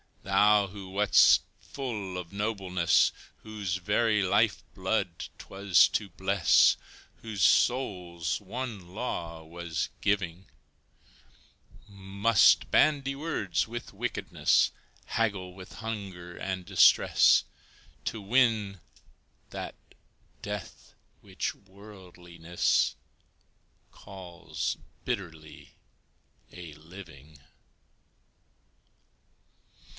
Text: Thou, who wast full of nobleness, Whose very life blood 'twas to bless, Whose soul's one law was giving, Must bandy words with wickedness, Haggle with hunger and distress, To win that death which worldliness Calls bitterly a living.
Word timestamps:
Thou, 0.23 0.67
who 0.67 0.89
wast 0.89 1.41
full 1.59 2.17
of 2.17 2.31
nobleness, 2.33 3.11
Whose 3.43 3.75
very 3.75 4.23
life 4.23 4.63
blood 4.73 5.27
'twas 5.37 5.87
to 5.89 6.09
bless, 6.09 6.77
Whose 7.17 7.43
soul's 7.43 8.39
one 8.39 8.87
law 8.95 9.43
was 9.43 9.89
giving, 9.99 10.45
Must 11.87 12.71
bandy 12.71 13.13
words 13.13 13.67
with 13.67 13.93
wickedness, 13.93 14.71
Haggle 15.05 15.53
with 15.53 15.73
hunger 15.73 16.35
and 16.35 16.65
distress, 16.65 17.43
To 18.05 18.21
win 18.21 18.79
that 19.49 19.75
death 20.41 20.93
which 21.21 21.53
worldliness 21.53 22.95
Calls 23.91 24.77
bitterly 25.03 25.75
a 26.51 26.73
living. 26.73 27.39